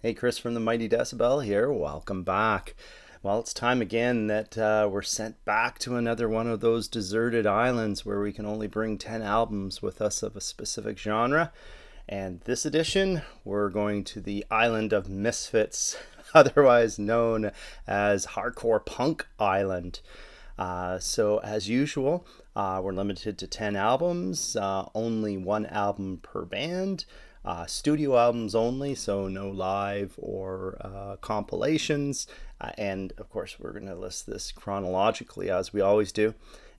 Hey, 0.00 0.14
Chris 0.14 0.38
from 0.38 0.54
the 0.54 0.60
Mighty 0.60 0.88
Decibel 0.88 1.44
here. 1.44 1.72
Welcome 1.72 2.22
back. 2.22 2.76
Well, 3.20 3.40
it's 3.40 3.52
time 3.52 3.82
again 3.82 4.28
that 4.28 4.56
uh, 4.56 4.88
we're 4.88 5.02
sent 5.02 5.44
back 5.44 5.80
to 5.80 5.96
another 5.96 6.28
one 6.28 6.46
of 6.46 6.60
those 6.60 6.86
deserted 6.86 7.48
islands 7.48 8.06
where 8.06 8.20
we 8.20 8.32
can 8.32 8.46
only 8.46 8.68
bring 8.68 8.96
10 8.96 9.22
albums 9.22 9.82
with 9.82 10.00
us 10.00 10.22
of 10.22 10.36
a 10.36 10.40
specific 10.40 10.98
genre. 10.98 11.50
And 12.08 12.42
this 12.42 12.64
edition, 12.64 13.22
we're 13.44 13.70
going 13.70 14.04
to 14.04 14.20
the 14.20 14.46
island 14.52 14.92
of 14.92 15.08
misfits, 15.08 15.96
otherwise 16.32 17.00
known 17.00 17.50
as 17.84 18.24
Hardcore 18.24 18.86
Punk 18.86 19.26
Island. 19.40 19.98
Uh, 20.56 21.00
so, 21.00 21.38
as 21.38 21.68
usual, 21.68 22.24
uh, 22.54 22.80
we're 22.84 22.92
limited 22.92 23.36
to 23.38 23.48
10 23.48 23.74
albums, 23.74 24.54
uh, 24.54 24.88
only 24.94 25.36
one 25.36 25.66
album 25.66 26.20
per 26.22 26.44
band. 26.44 27.04
Uh, 27.44 27.66
studio 27.66 28.16
albums 28.16 28.54
only, 28.54 28.94
so 28.94 29.28
no 29.28 29.48
live 29.48 30.14
or 30.18 30.76
uh, 30.80 31.16
compilations. 31.20 32.26
Uh, 32.60 32.72
and 32.76 33.12
of 33.18 33.30
course, 33.30 33.58
we're 33.58 33.72
going 33.72 33.86
to 33.86 33.94
list 33.94 34.26
this 34.26 34.52
chronologically 34.52 35.50
as 35.50 35.72
we 35.72 35.80
always 35.80 36.12
do. 36.12 36.34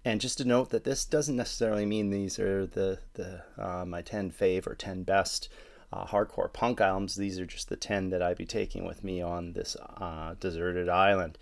And 0.05 0.21
just 0.21 0.37
to 0.37 0.45
note 0.45 0.69
that 0.69 0.83
this 0.83 1.05
doesn't 1.05 1.35
necessarily 1.35 1.85
mean 1.85 2.09
these 2.09 2.39
are 2.39 2.65
the, 2.65 2.99
the 3.13 3.43
uh, 3.57 3.85
my 3.85 4.01
10 4.01 4.31
fave 4.31 4.65
or 4.65 4.75
10 4.75 5.03
best 5.03 5.49
uh, 5.91 6.05
hardcore 6.05 6.51
punk 6.51 6.81
albums. 6.81 7.15
These 7.15 7.39
are 7.39 7.45
just 7.45 7.69
the 7.69 7.75
10 7.75 8.09
that 8.09 8.21
I'd 8.21 8.37
be 8.37 8.45
taking 8.45 8.85
with 8.85 9.03
me 9.03 9.21
on 9.21 9.53
this 9.53 9.75
uh, 9.97 10.35
deserted 10.39 10.87
island. 10.87 11.37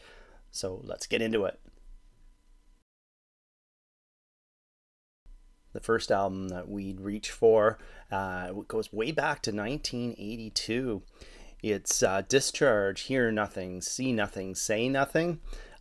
So 0.52 0.82
let's 0.84 1.06
get 1.06 1.22
into 1.22 1.46
it. 1.46 1.60
The 5.74 5.80
first 5.80 6.12
album 6.12 6.50
that 6.50 6.70
we'd 6.70 7.02
reach 7.02 7.32
for 7.32 7.78
uh, 8.12 8.52
goes 8.68 8.92
way 8.92 9.12
back 9.12 9.42
to 9.44 9.52
1982. 9.52 11.02
It's 11.64 12.04
uh, 12.04 12.22
Discharge, 12.28 13.02
Hear 13.02 13.32
Nothing, 13.32 13.82
See 13.82 14.12
Nothing, 14.12 14.56
Say 14.56 14.90
Nothing. 14.90 15.40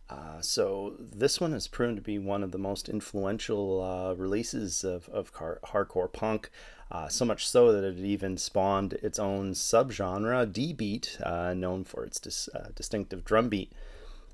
Uh, 0.09 0.41
so 0.41 0.95
this 0.99 1.41
one 1.41 1.51
has 1.51 1.67
proven 1.67 1.95
to 1.95 2.01
be 2.01 2.17
one 2.17 2.41
of 2.41 2.51
the 2.51 2.57
most 2.57 2.87
influential 2.87 3.81
uh, 3.81 4.13
releases 4.13 4.83
of, 4.83 5.09
of 5.09 5.33
car- 5.33 5.59
hardcore 5.65 6.11
punk. 6.11 6.49
Uh, 6.89 7.09
so 7.09 7.25
much 7.25 7.45
so 7.47 7.73
that 7.73 7.83
it 7.83 7.97
even 7.97 8.37
spawned 8.37 8.93
its 8.93 9.19
own 9.19 9.51
subgenre, 9.51 10.51
D-beat, 10.51 11.17
uh, 11.21 11.53
known 11.53 11.83
for 11.83 12.05
its 12.05 12.19
dis- 12.19 12.47
uh, 12.55 12.69
distinctive 12.75 13.25
drum 13.25 13.49
beat. 13.49 13.73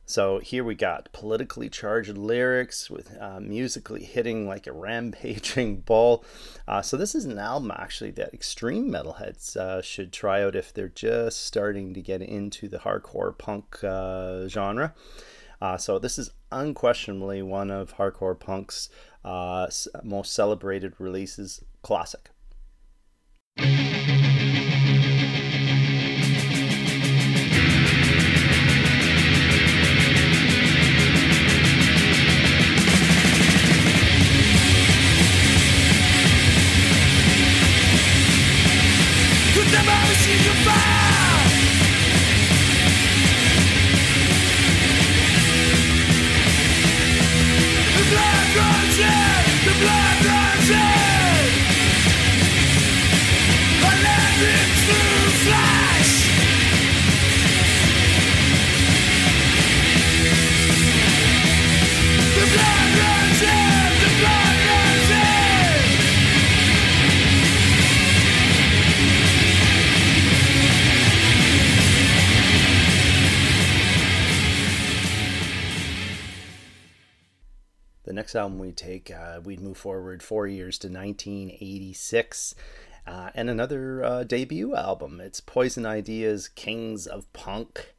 So 0.06 0.40
here 0.40 0.64
we 0.64 0.76
got 0.76 1.12
politically 1.14 1.70
charged 1.70 2.18
lyrics 2.18 2.90
with 2.90 3.16
uh, 3.20 3.40
musically 3.40 4.04
hitting 4.04 4.46
like 4.48 4.68
a 4.68 4.74
rampaging 4.74 5.78
bull. 5.86 6.26
Uh, 6.68 6.82
so 6.82 6.98
this 6.98 7.16
is 7.16 7.26
an 7.26 7.40
album 7.40 7.72
actually 7.74 8.12
that 8.12 8.34
extreme 8.34 8.90
metalheads 8.92 9.56
uh, 9.56 9.82
should 9.82 10.12
try 10.12 10.44
out 10.44 10.56
if 10.56 10.74
they're 10.74 10.90
just 10.90 11.46
starting 11.46 11.94
to 11.94 12.02
get 12.02 12.22
into 12.22 12.68
the 12.68 12.80
hardcore 12.80 13.38
punk 13.38 13.82
uh, 13.84 14.48
genre. 14.50 14.94
Uh, 15.62 15.78
so 15.78 15.98
this 15.98 16.20
is 16.20 16.32
unquestionably 16.52 17.42
one 17.42 17.72
of 17.72 17.96
hardcore 17.96 18.38
punk's 18.38 18.90
uh, 19.24 19.68
most 20.04 20.34
celebrated 20.34 20.94
releases. 21.00 21.64
Classic. 21.82 22.33
Next 78.24 78.36
album 78.36 78.58
we 78.58 78.72
take, 78.72 79.12
uh, 79.12 79.42
we'd 79.44 79.60
move 79.60 79.76
forward 79.76 80.24
four 80.24 80.48
years 80.48 80.78
to 80.78 80.88
1986. 80.88 82.56
Uh, 83.06 83.32
and 83.36 83.50
another 83.50 84.02
uh, 84.02 84.24
debut 84.24 84.74
album. 84.74 85.20
It's 85.20 85.42
Poison 85.42 85.86
Ideas 85.86 86.48
Kings 86.48 87.06
of 87.06 87.32
Punk. 87.34 87.94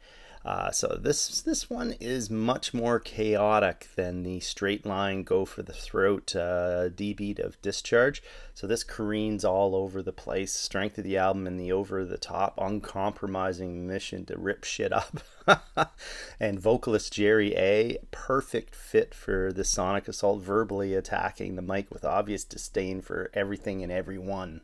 Uh, 0.45 0.71
so 0.71 0.99
this 1.01 1.41
this 1.41 1.71
one 1.71 1.95
is 2.01 2.29
much 2.29 2.75
more 2.75 3.01
chaotic 3.01 3.89
than 3.97 4.23
the 4.23 4.41
straight 4.41 4.85
line 4.85 5.23
go 5.23 5.47
for 5.47 5.63
the 5.63 5.73
throat 5.73 6.37
uh, 6.37 6.91
D 6.91 7.15
beat 7.15 7.39
of 7.39 7.61
Discharge. 7.63 8.23
So 8.53 8.67
this 8.67 8.85
careens 8.85 9.43
all 9.43 9.75
over 9.75 10.03
the 10.03 10.13
place. 10.13 10.53
Strength 10.53 10.99
of 10.99 11.05
the 11.05 11.17
album 11.17 11.47
and 11.47 11.59
the 11.59 11.73
over 11.73 12.05
the 12.05 12.19
top, 12.19 12.59
uncompromising 12.59 13.87
mission 13.87 14.27
to 14.27 14.37
rip 14.37 14.65
shit 14.65 14.93
up. 14.93 15.21
and 16.41 16.61
vocalist 16.61 17.15
Jerry 17.15 17.55
A, 17.57 17.99
perfect 18.11 18.75
fit 18.75 19.15
for 19.15 19.51
the 19.51 19.65
sonic 19.65 20.09
assault, 20.09 20.43
verbally 20.43 20.95
attacking 20.95 21.57
the 21.57 21.63
mic 21.63 21.91
with 21.91 22.05
obvious 22.05 22.45
disdain 22.45 23.01
for 23.01 23.31
everything 23.33 23.83
and 23.83 23.91
everyone. 23.91 24.61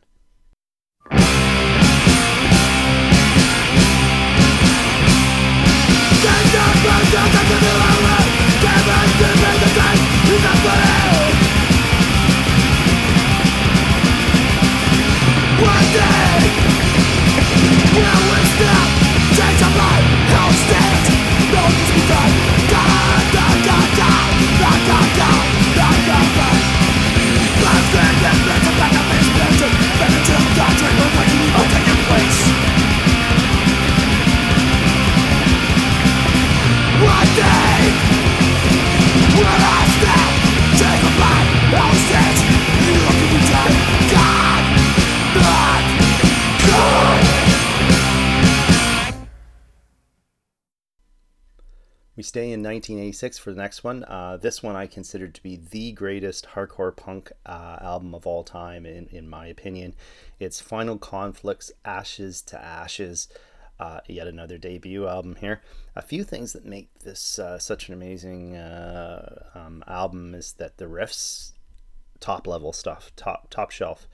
One 15.61 15.87
day, 15.93 16.51
will 17.93 18.21
we 18.31 18.39
stop? 18.45 19.10
We 52.21 52.23
stay 52.23 52.51
in 52.51 52.61
1986 52.61 53.39
for 53.39 53.51
the 53.51 53.59
next 53.59 53.83
one. 53.83 54.03
Uh, 54.03 54.37
this 54.37 54.61
one 54.61 54.75
I 54.75 54.85
consider 54.85 55.27
to 55.27 55.41
be 55.41 55.55
the 55.55 55.91
greatest 55.91 56.49
hardcore 56.53 56.95
punk 56.95 57.31
uh, 57.47 57.77
album 57.81 58.13
of 58.13 58.27
all 58.27 58.43
time, 58.43 58.85
in, 58.85 59.07
in 59.07 59.27
my 59.27 59.47
opinion. 59.47 59.95
It's 60.39 60.61
Final 60.61 60.99
Conflicts 60.99 61.71
Ashes 61.83 62.43
to 62.43 62.63
Ashes, 62.63 63.27
uh, 63.79 64.01
yet 64.07 64.27
another 64.27 64.59
debut 64.59 65.07
album 65.07 65.37
here. 65.37 65.63
A 65.95 66.03
few 66.03 66.23
things 66.23 66.53
that 66.53 66.63
make 66.63 66.93
this 66.99 67.39
uh, 67.39 67.57
such 67.57 67.87
an 67.87 67.95
amazing 67.95 68.55
uh, 68.55 69.49
um, 69.55 69.83
album 69.87 70.35
is 70.35 70.53
that 70.59 70.77
the 70.77 70.85
riffs, 70.85 71.53
top 72.19 72.45
level 72.45 72.71
stuff, 72.71 73.11
top 73.15 73.47
top 73.49 73.71
shelf. 73.71 74.07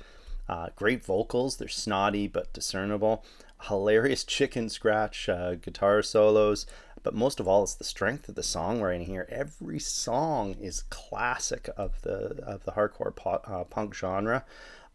Uh, 0.48 0.69
great 0.77 1.03
vocals, 1.03 1.57
they're 1.57 1.68
snotty 1.68 2.25
but 2.30 2.53
discernible. 2.53 3.25
Hilarious 3.63 4.24
chicken 4.24 4.69
scratch 4.69 5.27
uh, 5.27 5.56
guitar 5.56 6.01
solos, 6.01 6.65
but 7.07 7.15
most 7.15 7.39
of 7.39 7.48
all, 7.48 7.63
it's 7.63 7.74
the 7.74 7.86
strength 7.86 8.27
of 8.27 8.36
the 8.36 8.42
songwriting 8.42 9.06
here. 9.06 9.25
Every 9.31 9.80
song 9.80 10.57
is 10.59 10.81
classic 10.89 11.69
of 11.77 12.01
the 12.01 12.44
of 12.45 12.65
the 12.65 12.74
hardcore 12.74 13.15
po- 13.15 13.42
uh, 13.45 13.63
punk 13.63 13.95
genre. 13.95 14.44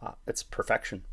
Uh, 0.03 0.11
it's 0.26 0.43
perfection. 0.43 1.05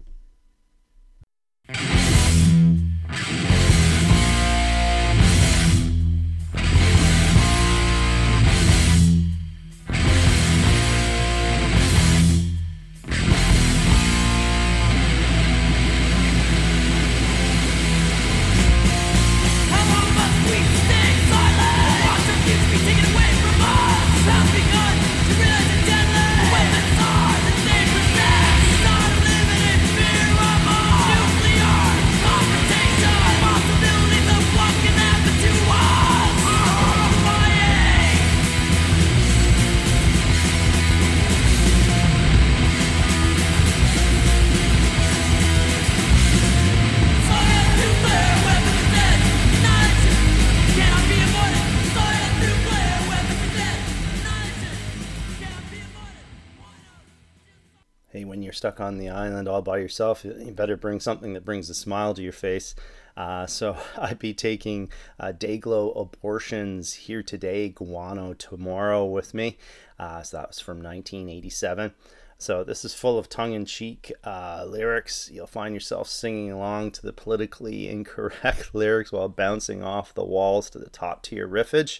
Stuck 58.53 58.79
on 58.79 58.97
the 58.97 59.09
island 59.09 59.47
all 59.47 59.61
by 59.61 59.77
yourself, 59.77 60.23
you 60.23 60.51
better 60.55 60.77
bring 60.77 60.99
something 60.99 61.33
that 61.33 61.45
brings 61.45 61.69
a 61.69 61.73
smile 61.73 62.13
to 62.13 62.21
your 62.21 62.31
face. 62.33 62.75
Uh, 63.15 63.45
so 63.45 63.77
I'd 63.97 64.19
be 64.19 64.33
taking 64.33 64.89
uh, 65.19 65.33
Dayglo 65.37 65.99
Abortions 65.99 66.93
here 66.93 67.21
today, 67.21 67.69
Guano 67.69 68.33
tomorrow 68.33 69.05
with 69.05 69.33
me. 69.33 69.57
Uh, 69.99 70.23
so 70.23 70.37
that 70.37 70.49
was 70.49 70.59
from 70.59 70.77
1987. 70.77 71.93
So 72.37 72.63
this 72.63 72.85
is 72.85 72.93
full 72.93 73.17
of 73.17 73.27
tongue-in-cheek 73.27 74.13
uh, 74.23 74.65
lyrics. 74.65 75.29
You'll 75.29 75.45
find 75.45 75.73
yourself 75.73 76.07
singing 76.07 76.49
along 76.51 76.91
to 76.91 77.01
the 77.01 77.11
politically 77.11 77.89
incorrect 77.89 78.73
lyrics 78.73 79.11
while 79.11 79.27
bouncing 79.27 79.83
off 79.83 80.13
the 80.13 80.23
walls 80.23 80.69
to 80.69 80.79
the 80.79 80.89
top-tier 80.89 81.47
riffage. 81.47 81.99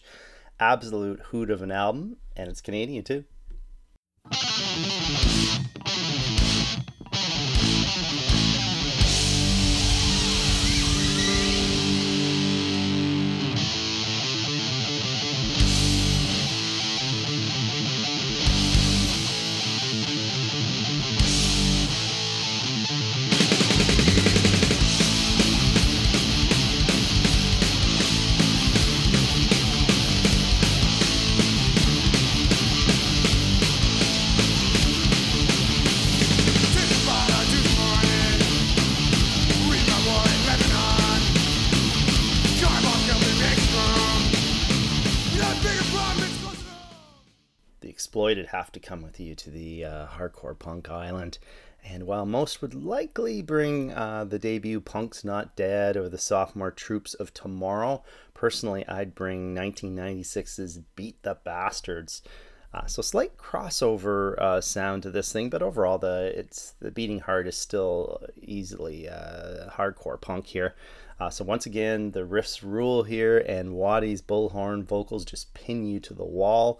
Absolute 0.58 1.20
hoot 1.32 1.50
of 1.50 1.62
an 1.62 1.72
album, 1.72 2.18
and 2.38 2.50
it's 2.50 2.62
Canadian 2.62 3.04
too. 3.04 3.26
Exploited 48.30 48.52
have 48.52 48.72
to 48.74 48.80
come 48.80 49.02
with 49.02 49.20
you 49.20 49.34
to 49.34 49.50
the 49.50 49.84
uh, 49.84 50.06
hardcore 50.06 50.58
punk 50.60 50.88
island. 50.88 51.40
And 51.84 52.04
while 52.04 52.28
most 52.28 52.62
would 52.62 52.76
likely 52.76 53.42
bring 53.42 53.92
uh, 53.92 54.24
the 54.26 54.38
debut 54.38 54.82
Punks 54.82 55.24
Not 55.24 55.56
Dead 55.56 55.98
or 55.98 56.08
the 56.10 56.20
sophomore 56.20 56.70
Troops 56.70 57.16
of 57.16 57.34
Tomorrow, 57.34 58.04
personally 58.36 58.88
I'd 58.88 59.16
bring 59.16 59.56
1996's 59.56 60.78
Beat 60.96 61.24
the 61.24 61.40
Bastards. 61.44 62.22
Uh, 62.72 62.86
so 62.86 63.02
slight 63.02 63.36
crossover 63.36 64.38
uh, 64.38 64.62
sound 64.62 65.02
to 65.02 65.10
this 65.10 65.34
thing, 65.34 65.50
but 65.50 65.64
overall 65.64 65.98
the 65.98 66.32
it's 66.36 66.76
the 66.80 66.92
beating 66.92 67.22
heart 67.22 67.48
is 67.48 67.58
still 67.58 68.22
easily 68.40 69.10
uh, 69.10 69.72
hardcore 69.72 70.22
punk 70.22 70.46
here. 70.46 70.76
Uh, 71.20 71.32
so 71.32 71.44
once 71.44 71.66
again, 71.66 72.12
the 72.12 72.28
riffs 72.28 72.62
rule 72.62 73.02
here, 73.02 73.40
and 73.40 73.74
Wattie's 73.74 74.22
bullhorn 74.22 74.84
vocals 74.84 75.26
just 75.26 75.52
pin 75.56 75.84
you 75.88 76.00
to 76.02 76.14
the 76.14 76.24
wall 76.24 76.80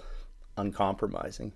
uncompromising. 0.60 1.54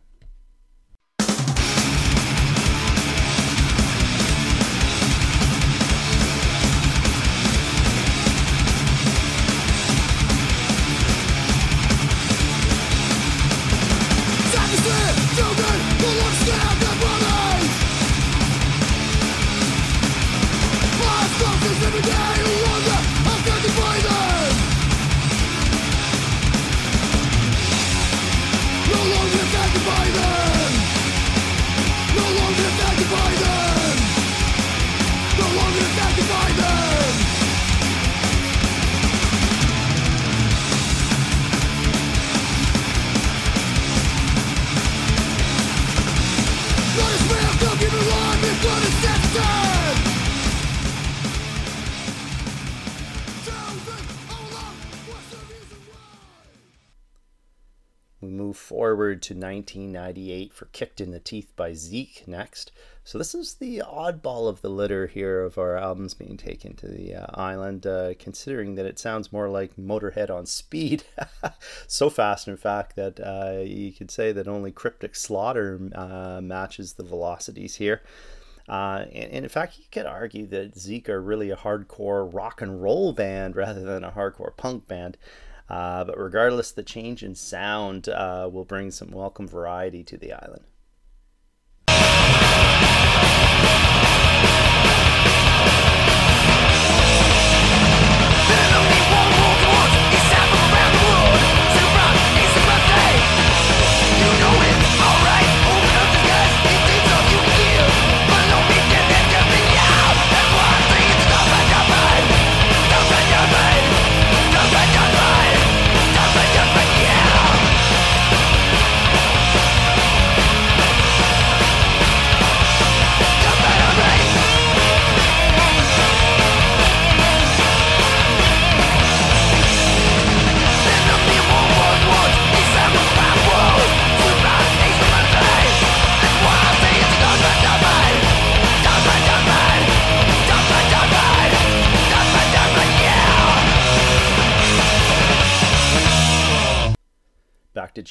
Forward 58.63 59.21
to 59.21 59.33
1998 59.33 60.53
for 60.53 60.65
Kicked 60.65 61.01
in 61.01 61.11
the 61.11 61.19
Teeth 61.19 61.51
by 61.55 61.73
Zeke 61.73 62.23
next. 62.25 62.71
So, 63.03 63.17
this 63.17 63.35
is 63.35 63.55
the 63.55 63.83
oddball 63.85 64.47
of 64.47 64.61
the 64.61 64.69
litter 64.69 65.07
here 65.07 65.43
of 65.43 65.57
our 65.57 65.75
albums 65.75 66.13
being 66.13 66.37
taken 66.37 66.73
to 66.77 66.87
the 66.87 67.15
uh, 67.15 67.25
island, 67.33 67.85
uh, 67.85 68.13
considering 68.17 68.75
that 68.75 68.85
it 68.85 68.97
sounds 68.97 69.33
more 69.33 69.49
like 69.49 69.75
Motorhead 69.75 70.29
on 70.29 70.45
speed. 70.45 71.03
so 71.87 72.09
fast, 72.09 72.47
in 72.47 72.55
fact, 72.55 72.95
that 72.95 73.19
uh, 73.19 73.59
you 73.59 73.91
could 73.91 74.09
say 74.09 74.31
that 74.31 74.47
only 74.47 74.71
Cryptic 74.71 75.15
Slaughter 75.15 75.81
uh, 75.93 76.39
matches 76.41 76.93
the 76.93 77.03
velocities 77.03 77.75
here. 77.75 78.01
Uh, 78.69 79.05
and, 79.11 79.31
and, 79.31 79.43
in 79.43 79.49
fact, 79.49 79.77
you 79.77 79.83
could 79.91 80.05
argue 80.05 80.47
that 80.47 80.77
Zeke 80.77 81.09
are 81.09 81.21
really 81.21 81.49
a 81.49 81.57
hardcore 81.57 82.33
rock 82.33 82.61
and 82.61 82.81
roll 82.81 83.11
band 83.11 83.57
rather 83.57 83.81
than 83.81 84.05
a 84.05 84.11
hardcore 84.11 84.55
punk 84.55 84.87
band. 84.87 85.17
Uh, 85.73 86.03
but 86.03 86.19
regardless, 86.19 86.71
the 86.71 86.83
change 86.83 87.23
in 87.23 87.33
sound 87.33 88.07
uh, 88.07 88.47
will 88.51 88.63
bring 88.63 88.91
some 88.91 89.09
welcome 89.09 89.47
variety 89.47 90.03
to 90.03 90.17
the 90.17 90.31
island. 90.31 90.61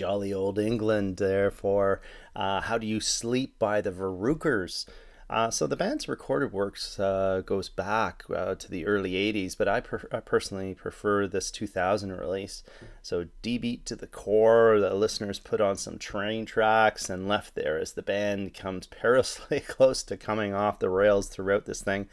Jolly 0.02 0.34
old 0.34 0.58
England 0.58 1.18
there 1.18 1.48
for 1.48 2.00
uh, 2.34 2.62
How 2.62 2.76
Do 2.76 2.88
You 2.88 2.98
Sleep 2.98 3.56
by 3.60 3.80
the 3.80 3.92
Varukers. 3.92 4.84
Uh, 5.30 5.48
so 5.48 5.68
the 5.68 5.76
band's 5.76 6.08
recorded 6.08 6.52
works 6.52 6.98
uh, 6.98 7.40
goes 7.46 7.68
back 7.68 8.24
uh, 8.34 8.56
to 8.56 8.68
the 8.68 8.84
early 8.84 9.12
80s, 9.12 9.56
but 9.56 9.68
I, 9.68 9.78
per- 9.78 10.08
I, 10.10 10.18
personally 10.18 10.74
prefer 10.74 11.28
this 11.28 11.52
2000 11.52 12.10
release. 12.10 12.64
So 13.00 13.26
D-beat 13.42 13.86
to 13.86 13.94
the 13.94 14.08
core, 14.08 14.80
the 14.80 14.92
listeners 14.92 15.38
put 15.38 15.60
on 15.60 15.76
some 15.76 15.98
train 15.98 16.46
tracks 16.46 17.08
and 17.08 17.28
left 17.28 17.54
there 17.54 17.78
as 17.78 17.92
the 17.92 18.02
band 18.02 18.54
comes 18.54 18.88
perilously 18.88 19.60
close 19.68 20.02
to 20.02 20.16
coming 20.16 20.52
off 20.52 20.80
the 20.80 20.90
rails 20.90 21.28
throughout 21.28 21.64
this 21.64 21.80
thing. 21.80 22.08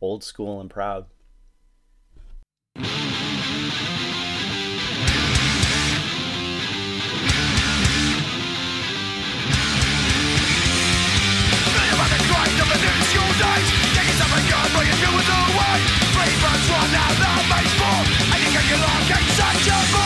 Old 0.00 0.24
school 0.24 0.62
and 0.62 0.70
proud. 0.70 1.04
Months 16.68 16.92
run 16.92 17.00
out 17.00 17.16
that 17.16 17.44
makes 17.48 17.72
four 17.80 17.98
And 18.34 18.40
you 18.44 18.50
get 18.52 18.68
your 18.68 19.97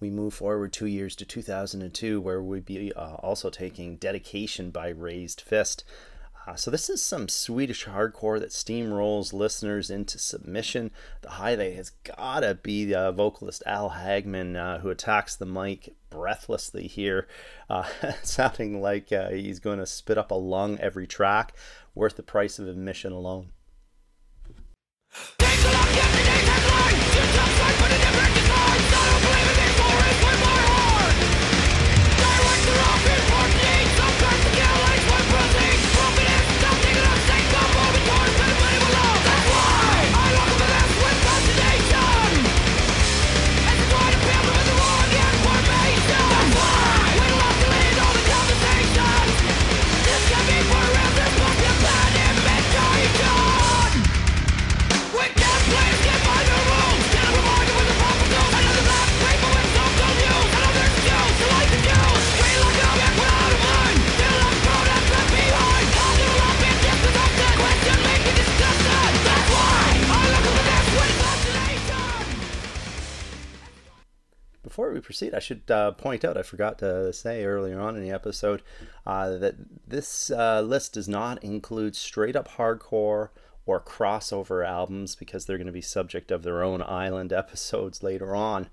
we 0.00 0.10
move 0.10 0.34
forward 0.34 0.72
two 0.72 0.86
years 0.86 1.14
to 1.16 1.24
2002, 1.24 2.20
where 2.20 2.42
we'd 2.42 2.64
be 2.64 2.92
uh, 2.94 3.14
also 3.16 3.50
taking 3.50 3.96
Dedication 3.96 4.70
by 4.70 4.88
Raised 4.88 5.40
Fist. 5.42 5.84
Uh, 6.46 6.54
so 6.54 6.70
this 6.70 6.88
is 6.88 7.02
some 7.02 7.28
Swedish 7.28 7.84
hardcore 7.86 8.40
that 8.40 8.50
steamrolls 8.50 9.32
listeners 9.34 9.90
into 9.90 10.18
submission. 10.18 10.90
The 11.20 11.30
highlight 11.30 11.76
has 11.76 11.90
gotta 11.90 12.54
be 12.54 12.86
the 12.86 12.94
uh, 12.94 13.12
vocalist 13.12 13.62
Al 13.66 13.90
Hagman, 13.90 14.56
uh, 14.56 14.78
who 14.78 14.88
attacks 14.88 15.36
the 15.36 15.44
mic 15.44 15.94
breathlessly 16.08 16.86
here, 16.86 17.28
uh, 17.68 17.86
sounding 18.22 18.80
like 18.80 19.12
uh, 19.12 19.28
he's 19.28 19.60
going 19.60 19.78
to 19.78 19.86
spit 19.86 20.16
up 20.16 20.30
a 20.30 20.34
lung 20.34 20.78
every 20.78 21.06
track, 21.06 21.54
worth 21.94 22.16
the 22.16 22.22
price 22.22 22.58
of 22.58 22.66
admission 22.66 23.12
alone. 23.12 23.50
Proceed, 75.20 75.36
I 75.36 75.40
should 75.40 75.70
uh, 75.70 75.92
point 75.92 76.24
out 76.24 76.36
I 76.36 76.42
forgot 76.42 76.78
to 76.78 77.12
say 77.12 77.44
earlier 77.44 77.78
on 77.80 77.96
in 77.96 78.02
the 78.02 78.10
episode 78.10 78.62
uh, 79.06 79.36
that 79.38 79.54
this 79.86 80.30
uh, 80.30 80.62
list 80.62 80.94
does 80.94 81.08
not 81.08 81.42
include 81.44 81.94
straight 81.94 82.36
up 82.36 82.48
hardcore 82.56 83.28
or 83.66 83.80
crossover 83.80 84.66
albums 84.66 85.14
because 85.14 85.44
they're 85.44 85.58
going 85.58 85.66
to 85.66 85.72
be 85.72 85.82
subject 85.82 86.30
of 86.30 86.42
their 86.42 86.62
own 86.62 86.82
island 86.82 87.32
episodes 87.34 88.02
later 88.02 88.34
on. 88.34 88.68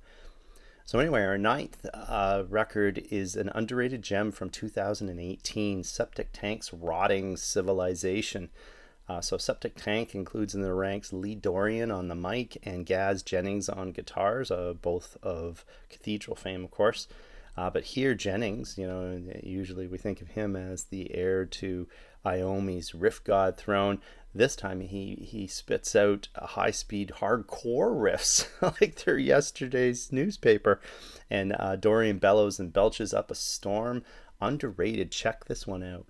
So, 0.86 1.00
anyway, 1.00 1.24
our 1.24 1.38
ninth 1.38 1.86
uh, 1.94 2.44
record 2.48 3.04
is 3.12 3.36
an 3.36 3.52
underrated 3.54 4.02
gem 4.02 4.32
from 4.32 4.50
2018 4.50 5.84
Septic 5.84 6.30
Tank's 6.32 6.72
Rotting 6.72 7.36
Civilization. 7.36 8.50
Uh, 9.10 9.22
so 9.22 9.38
Septic 9.38 9.76
Tank 9.76 10.14
includes 10.14 10.54
in 10.54 10.62
the 10.62 10.74
ranks 10.74 11.14
Lee 11.14 11.36
Dorrian 11.36 11.96
on 11.96 12.10
the 12.10 12.16
mic 12.16 12.58
and 12.64 12.86
Gaz 12.86 13.24
Jennings 13.24 13.70
on 13.70 13.92
guitars, 13.92 14.52
uh, 14.52 14.74
both 14.82 15.18
of 15.24 15.64
Cathedral 15.90 16.36
fame, 16.36 16.66
of 16.66 16.72
course. 16.72 17.08
Uh, 17.56 17.70
but 17.70 17.84
here, 17.84 18.14
Jennings, 18.14 18.78
you 18.78 18.86
know, 18.86 19.20
usually 19.42 19.88
we 19.88 19.98
think 19.98 20.22
of 20.22 20.30
him 20.30 20.56
as 20.56 20.86
the 20.86 21.14
heir 21.16 21.46
to 21.46 21.88
Iommi's 22.24 22.94
Riff 22.94 23.24
God 23.24 23.58
throne. 23.58 24.00
This 24.36 24.56
time 24.56 24.82
he, 24.82 25.16
he 25.16 25.48
spits 25.48 25.96
out 25.96 26.28
high 26.36 26.70
speed 26.72 27.14
hardcore 27.16 27.96
riffs 27.96 28.48
like 28.82 29.04
they're 29.04 29.18
yesterday's 29.18 30.12
newspaper. 30.12 30.80
And 31.30 31.54
uh, 31.54 31.78
Dorrian 31.78 32.20
bellows 32.20 32.60
and 32.60 32.72
belches 32.72 33.14
up 33.14 33.32
a 33.32 33.36
storm. 33.36 34.04
Underrated. 34.40 35.12
Check 35.12 35.46
this 35.46 35.66
one 35.66 35.82
out. 35.82 36.06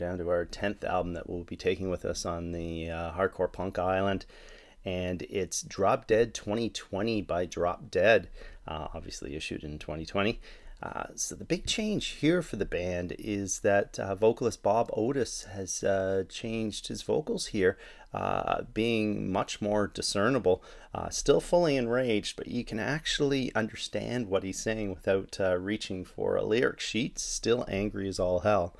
Down 0.00 0.18
to 0.18 0.28
our 0.30 0.46
10th 0.46 0.82
album 0.82 1.12
that 1.12 1.28
we'll 1.28 1.44
be 1.44 1.56
taking 1.56 1.90
with 1.90 2.06
us 2.06 2.24
on 2.24 2.52
the 2.52 2.90
uh, 2.90 3.12
Hardcore 3.12 3.52
Punk 3.52 3.78
Island. 3.78 4.24
And 4.82 5.20
it's 5.28 5.60
Drop 5.62 6.06
Dead 6.06 6.32
2020 6.32 7.20
by 7.22 7.44
Drop 7.44 7.90
Dead, 7.90 8.30
uh, 8.66 8.88
obviously 8.94 9.36
issued 9.36 9.62
in 9.62 9.78
2020. 9.78 10.40
Uh, 10.82 11.04
so 11.14 11.34
the 11.34 11.44
big 11.44 11.66
change 11.66 12.06
here 12.06 12.40
for 12.40 12.56
the 12.56 12.64
band 12.64 13.14
is 13.18 13.58
that 13.58 13.98
uh, 13.98 14.14
vocalist 14.14 14.62
Bob 14.62 14.88
Otis 14.94 15.42
has 15.52 15.84
uh, 15.84 16.24
changed 16.30 16.88
his 16.88 17.02
vocals 17.02 17.48
here, 17.48 17.76
uh, 18.14 18.62
being 18.72 19.30
much 19.30 19.60
more 19.60 19.86
discernible. 19.86 20.64
Still 21.10 21.42
fully 21.42 21.76
enraged, 21.76 22.36
but 22.36 22.48
you 22.48 22.64
can 22.64 22.80
actually 22.80 23.54
understand 23.54 24.28
what 24.28 24.42
he's 24.42 24.58
saying 24.58 24.94
without 24.94 25.38
reaching 25.62 26.06
for 26.06 26.36
a 26.36 26.42
lyric 26.42 26.80
sheet. 26.80 27.18
Still 27.18 27.66
angry 27.68 28.08
as 28.08 28.18
all 28.18 28.40
hell. 28.40 28.74